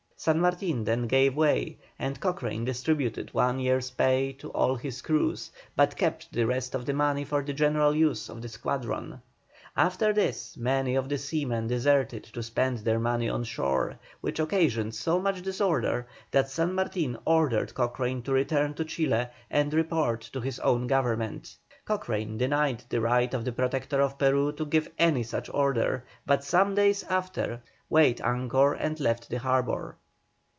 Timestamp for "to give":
24.51-24.87